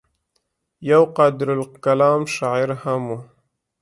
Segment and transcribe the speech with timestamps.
[0.89, 3.17] يو قادرالکلام شاعر هم وو